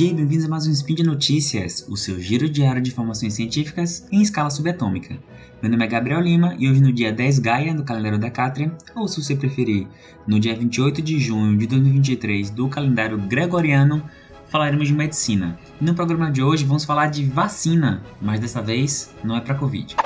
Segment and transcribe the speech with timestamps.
[0.00, 3.34] dia e bem-vindos a mais um Spin de Notícias, o seu giro diário de informações
[3.34, 5.18] científicas em escala subatômica.
[5.60, 9.06] Meu nome é Gabriel Lima e hoje no dia 10 Gaia do calendário Decátria, ou
[9.06, 9.86] se você preferir,
[10.26, 14.02] no dia 28 de junho de 2023 do calendário Gregoriano,
[14.48, 15.58] falaremos de medicina.
[15.78, 19.54] E no programa de hoje vamos falar de vacina, mas dessa vez não é para
[19.54, 19.96] Covid.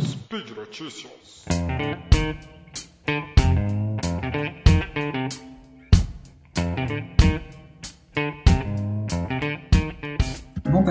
[0.00, 1.44] Speed Notícias.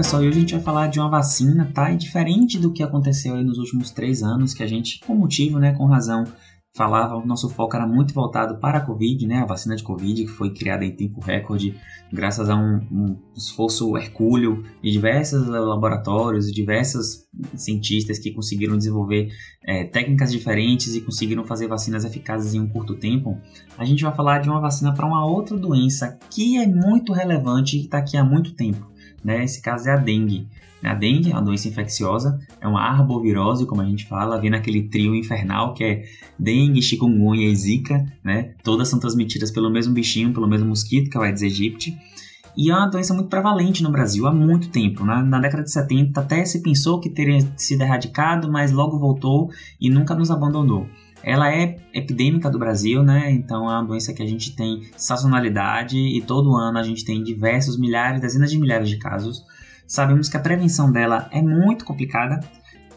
[0.02, 1.92] Pessoal, hoje a gente vai falar de uma vacina, tá?
[1.92, 5.60] E diferente do que aconteceu aí nos últimos três anos, que a gente, com motivo,
[5.60, 6.24] né, com razão,
[6.74, 9.42] falava, o nosso foco era muito voltado para a Covid, né?
[9.42, 11.76] A vacina de Covid, que foi criada em tempo recorde,
[12.12, 19.30] graças a um, um esforço hercúleo de diversos laboratórios e diversos cientistas que conseguiram desenvolver
[19.64, 23.38] é, técnicas diferentes e conseguiram fazer vacinas eficazes em um curto tempo.
[23.78, 27.78] A gente vai falar de uma vacina para uma outra doença que é muito relevante
[27.78, 28.91] e está aqui há muito tempo
[29.24, 29.44] né?
[29.44, 30.48] Esse caso é a dengue.
[30.84, 34.84] A dengue é uma doença infecciosa, é uma arbovirose, como a gente fala, vem naquele
[34.84, 36.06] trio infernal que é
[36.40, 38.56] dengue, chikungunya e zika, né?
[38.64, 41.96] Todas são transmitidas pelo mesmo bichinho, pelo mesmo mosquito, que é o Aedes aegypti.
[42.58, 45.06] E é uma doença muito prevalente no Brasil há muito tempo.
[45.06, 49.50] Na, na, década de 70 até se pensou que teria sido erradicado, mas logo voltou
[49.80, 50.88] e nunca nos abandonou.
[51.24, 53.32] Ela é epidêmica do Brasil, né?
[53.32, 57.24] Então é uma doença que a gente tem sazonalidade e todo ano a gente tem
[57.24, 59.46] diversos milhares, dezenas de milhares de casos.
[59.86, 62.40] Sabemos que a prevenção dela é muito complicada,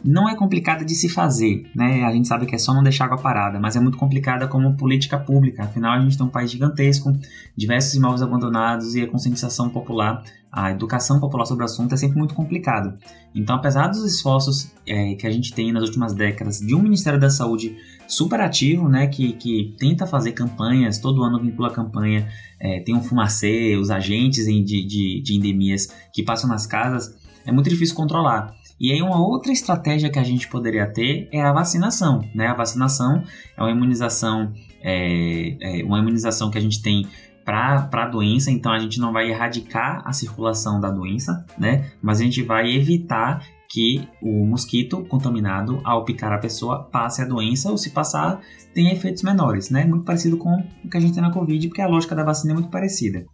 [0.04, 2.04] não é complicada de se fazer, né?
[2.04, 4.76] A gente sabe que é só não deixar água parada, mas é muito complicada como
[4.76, 5.62] política pública.
[5.62, 7.10] Afinal, a gente tem um país gigantesco,
[7.56, 12.18] diversos imóveis abandonados e a conscientização popular, a educação popular sobre o assunto é sempre
[12.18, 12.98] muito complicado.
[13.34, 17.18] Então, apesar dos esforços é, que a gente tem nas últimas décadas de um Ministério
[17.18, 17.74] da Saúde
[18.06, 22.28] super ativo, né, que, que tenta fazer campanhas, todo ano vincula campanha,
[22.60, 27.50] é, tem um fumacê, os agentes de, de, de endemias que passam nas casas, é
[27.50, 28.54] muito difícil controlar.
[28.80, 32.48] E aí uma outra estratégia que a gente poderia ter é a vacinação, né?
[32.48, 33.22] A vacinação
[33.56, 34.52] é uma imunização,
[34.82, 37.06] é, é uma imunização que a gente tem
[37.44, 41.90] para a doença, então a gente não vai erradicar a circulação da doença, né?
[42.02, 47.24] Mas a gente vai evitar que o mosquito contaminado, ao picar a pessoa, passe a
[47.24, 48.40] doença ou se passar,
[48.72, 49.84] tem efeitos menores, né?
[49.84, 52.52] Muito parecido com o que a gente tem na Covid, porque a lógica da vacina
[52.52, 53.24] é muito parecida.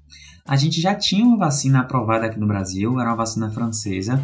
[0.47, 4.19] A gente já tinha uma vacina aprovada aqui no Brasil, era uma vacina francesa,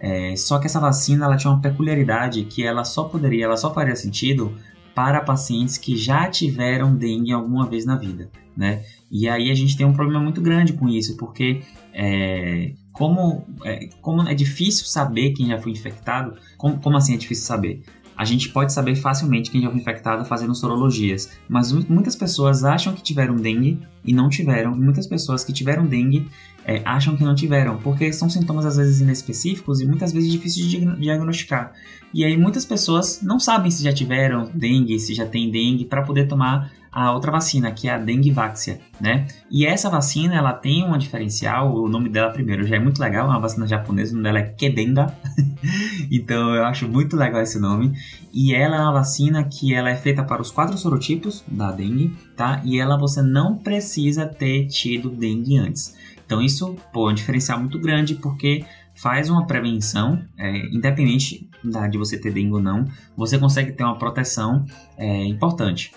[0.00, 3.72] é, só que essa vacina ela tinha uma peculiaridade que ela só poderia, ela só
[3.72, 4.56] faria sentido
[4.94, 8.82] para pacientes que já tiveram dengue alguma vez na vida, né?
[9.10, 11.62] E aí a gente tem um problema muito grande com isso, porque
[11.92, 17.16] é, como, é, como é difícil saber quem já foi infectado, como, como assim é
[17.16, 17.82] difícil saber?
[18.20, 22.92] A gente pode saber facilmente quem já foi infectado fazendo sorologias, mas muitas pessoas acham
[22.92, 26.28] que tiveram dengue e não tiveram, muitas pessoas que tiveram dengue
[26.66, 30.66] é, acham que não tiveram, porque são sintomas às vezes inespecíficos e muitas vezes difíceis
[30.66, 31.72] de diagnosticar.
[32.12, 36.02] E aí muitas pessoas não sabem se já tiveram dengue, se já tem dengue, para
[36.02, 39.26] poder tomar a outra vacina, que é a Dengvaxia, né?
[39.50, 43.26] E essa vacina, ela tem uma diferencial, o nome dela primeiro já é muito legal,
[43.26, 45.14] é uma vacina japonesa, o nome dela é Kedenga,
[46.10, 47.92] então eu acho muito legal esse nome.
[48.32, 52.12] E ela é uma vacina que ela é feita para os quatro sorotipos da dengue,
[52.36, 52.60] tá?
[52.64, 55.96] E ela você não precisa ter tido dengue antes.
[56.26, 58.64] Então isso, pô, é um diferencial muito grande porque
[58.94, 61.48] faz uma prevenção, é, independente
[61.90, 62.86] de você ter dengue ou não,
[63.16, 64.64] você consegue ter uma proteção
[64.96, 65.92] é, importante.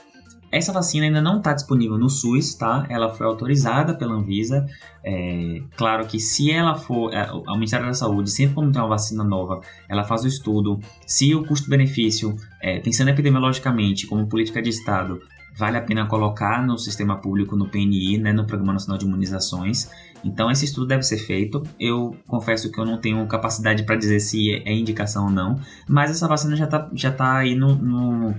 [0.54, 2.86] Essa vacina ainda não está disponível no SUS, tá?
[2.88, 4.68] Ela foi autorizada pela Anvisa.
[5.04, 8.88] É, claro que se ela for, é, o Ministério da Saúde, sempre quando tem uma
[8.88, 10.80] vacina nova, ela faz o estudo.
[11.08, 15.20] Se o custo-benefício, é, pensando epidemiologicamente, como política de Estado,
[15.58, 19.90] vale a pena colocar no sistema público, no PNI, né, no Programa Nacional de Imunizações.
[20.24, 21.64] Então esse estudo deve ser feito.
[21.80, 26.12] Eu confesso que eu não tenho capacidade para dizer se é indicação ou não, mas
[26.12, 28.36] essa vacina já está já tá aí no, no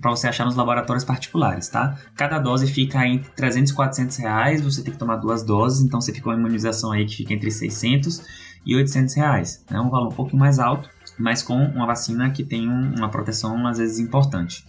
[0.00, 1.96] para você achar nos laboratórios particulares, tá?
[2.14, 6.00] Cada dose fica entre 300 e 400 reais, você tem que tomar duas doses, então
[6.00, 8.22] você fica uma imunização aí que fica entre 600
[8.66, 9.64] e 800 reais.
[9.70, 13.08] É um valor um pouco mais alto, mas com uma vacina que tem um, uma
[13.08, 14.64] proteção às vezes importante.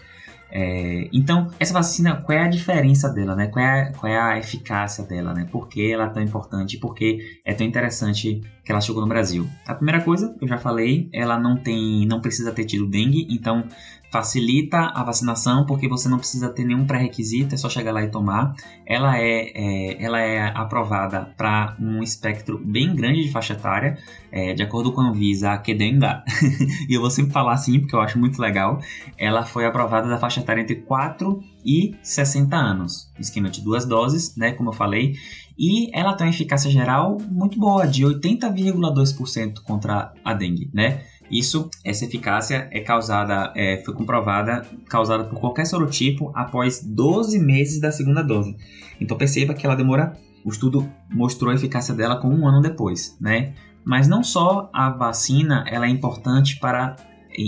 [0.53, 3.47] É, então, essa vacina, qual é a diferença dela, né?
[3.47, 5.47] Qual é, a, qual é a eficácia dela, né?
[5.49, 6.77] Por que ela é tão importante?
[6.77, 9.47] Por que é tão interessante que ela chegou no Brasil?
[9.65, 13.63] A primeira coisa, eu já falei, ela não tem, não precisa ter tido dengue, então
[14.11, 18.11] facilita a vacinação porque você não precisa ter nenhum pré-requisito, é só chegar lá e
[18.11, 18.53] tomar.
[18.85, 23.97] Ela é, é ela é aprovada para um espectro bem grande de faixa etária,
[24.31, 26.23] é, de acordo com a Anvisa, a Kedenga,
[26.89, 28.81] e eu vou sempre falar assim porque eu acho muito legal,
[29.17, 34.35] ela foi aprovada da faixa etária entre 4 e 60 anos, esquema de duas doses,
[34.35, 35.15] né, como eu falei,
[35.57, 41.03] e ela tem uma eficácia geral muito boa, de 80,2% contra a dengue, né?
[41.31, 47.79] Isso, essa eficácia é causada, é, foi comprovada, causada por qualquer sorotipo após 12 meses
[47.79, 48.55] da segunda dose.
[48.99, 50.13] Então perceba que ela demora,
[50.43, 53.53] o estudo mostrou a eficácia dela com um ano depois, né?
[53.85, 56.97] Mas não só a vacina ela é importante para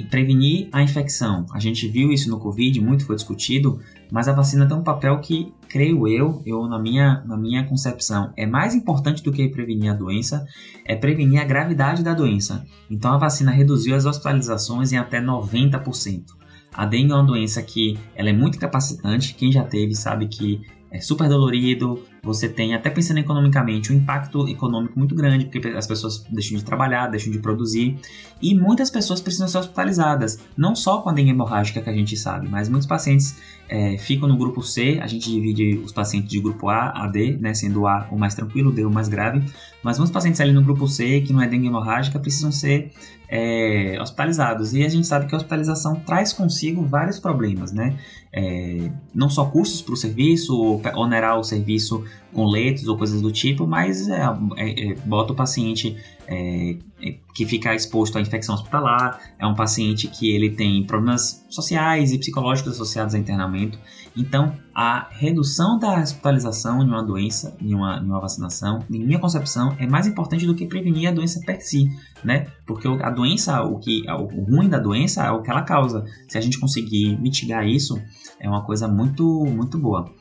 [0.10, 1.46] prevenir a infecção.
[1.54, 3.80] A gente viu isso no Covid, muito foi discutido,
[4.14, 8.32] mas a vacina tem um papel que, creio eu, eu na minha, na minha concepção,
[8.38, 10.46] é mais importante do que prevenir a doença,
[10.86, 12.64] é prevenir a gravidade da doença.
[12.92, 16.26] Então a vacina reduziu as hospitalizações em até 90%.
[16.72, 20.62] A dengue é uma doença que ela é muito capacitante, quem já teve sabe que
[20.92, 25.86] é super dolorido, você tem, até pensando economicamente, um impacto econômico muito grande, porque as
[25.86, 28.00] pessoas deixam de trabalhar, deixam de produzir,
[28.42, 32.16] e muitas pessoas precisam ser hospitalizadas, não só com a dengue hemorrágica que a gente
[32.16, 33.36] sabe, mas muitos pacientes
[33.68, 37.38] é, ficam no grupo C, a gente divide os pacientes de grupo A a D,
[37.42, 39.44] né, sendo A o mais tranquilo, D o mais grave,
[39.84, 42.92] mas muitos pacientes ali no grupo C, que não é dengue hemorrágica, precisam ser
[43.28, 44.74] é, hospitalizados.
[44.74, 47.98] E a gente sabe que a hospitalização traz consigo vários problemas, né?
[48.32, 53.32] É, não só custos para o serviço, onerar o serviço com leitos ou coisas do
[53.32, 54.22] tipo, mas é,
[54.56, 55.98] é, é bota o paciente
[56.28, 61.46] é, é, que fica exposto à infecção hospitalar, é um paciente que ele tem problemas
[61.50, 63.78] sociais e psicológicos associados a internamento.
[64.16, 69.76] Então, a redução da hospitalização em uma doença, em uma, uma vacinação, em minha concepção,
[69.80, 71.90] é mais importante do que prevenir a doença per si,
[72.24, 72.48] né?
[72.66, 76.06] Porque a doença, o que o ruim da doença é o que ela causa.
[76.28, 78.00] Se a gente conseguir mitigar isso,
[78.40, 80.12] é uma coisa muito, muito boa.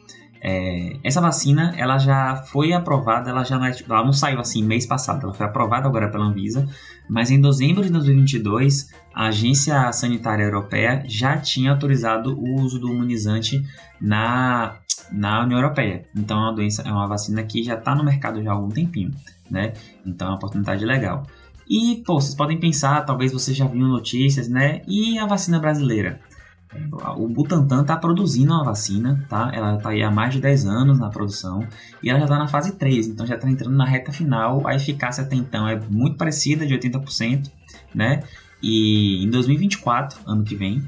[0.44, 4.65] É, essa vacina, ela já foi aprovada, ela já não, é, ela não saiu assim
[4.65, 6.69] mês passado, ela foi aprovada agora pela Anvisa,
[7.09, 12.91] mas em dezembro de 2022, a Agência Sanitária Europeia já tinha autorizado o uso do
[12.93, 13.62] imunizante
[14.00, 14.79] na,
[15.12, 16.06] na União Europeia.
[16.17, 18.69] Então é uma doença, é uma vacina que já está no mercado já há algum
[18.69, 19.12] tempinho,
[19.49, 19.75] né?
[20.05, 21.25] Então é uma oportunidade legal.
[21.69, 24.83] E, pô, vocês podem pensar, talvez vocês já viram notícias, né?
[24.89, 26.21] E a vacina brasileira?
[27.16, 29.50] O Butantan está produzindo uma vacina, tá?
[29.52, 31.66] Ela está aí há mais de 10 anos na produção
[32.02, 34.66] e ela já está na fase 3, então já está entrando na reta final.
[34.66, 37.50] A eficácia até então é muito parecida, de 80%,
[37.94, 38.22] né?
[38.62, 40.82] E em 2024, ano que vem,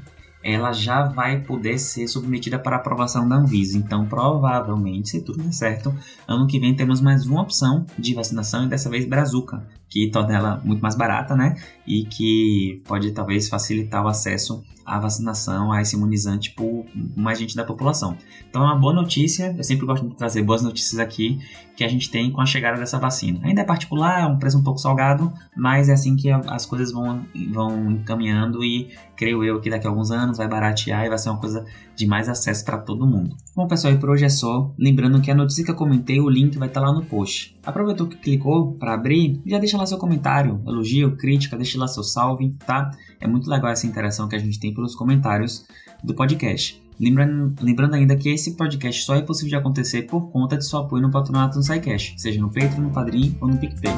[0.45, 3.79] ela já vai poder ser submetida para aprovação da Anvisa.
[3.79, 5.93] Então, provavelmente, se tudo der certo,
[6.27, 10.35] ano que vem temos mais uma opção de vacinação e dessa vez Brazuca, que torna
[10.35, 11.55] ela muito mais barata, né?
[11.85, 16.85] E que pode talvez facilitar o acesso à vacinação, a esse imunizante por
[17.15, 18.15] mais gente da população.
[18.47, 21.39] Então é uma boa notícia, eu sempre gosto de trazer boas notícias aqui
[21.75, 23.39] que a gente tem com a chegada dessa vacina.
[23.43, 26.91] Ainda é particular, é um preço um pouco salgado, mas é assim que as coisas
[26.91, 31.17] vão, vão encaminhando e creio eu que daqui a alguns anos vai baratear e vai
[31.17, 31.65] ser uma coisa
[31.95, 33.35] de mais acesso para todo mundo.
[33.55, 34.71] Bom pessoal, e por hoje é só.
[34.77, 37.57] Lembrando que a notícia que eu comentei, o link vai estar lá no post.
[37.65, 42.03] Aproveitou que clicou para abrir, já deixa lá seu comentário, elogio, crítica, deixa lá seu
[42.03, 42.91] salve, tá?
[43.19, 45.65] É muito legal essa interação que a gente tem pelos comentários
[46.03, 46.81] do podcast.
[46.99, 50.79] Lembrando, lembrando ainda que esse podcast só é possível de acontecer por conta de seu
[50.79, 53.91] apoio no patronato do SciCast, seja no Patreon, no Padrim ou no PicPay.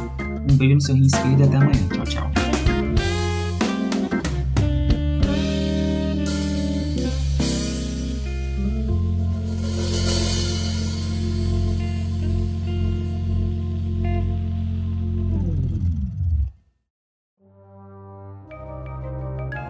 [0.49, 1.87] Um beijo no seu rim esquerdo e até amanhã.
[1.89, 2.56] Tchau, tchau.